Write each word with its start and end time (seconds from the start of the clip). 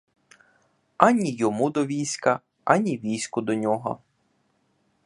Ані 0.97 1.31
йому 1.31 1.69
до 1.69 1.85
війська, 1.85 2.39
ані 2.63 2.97
війську 2.97 3.41
до 3.41 3.53
нього. 3.53 3.99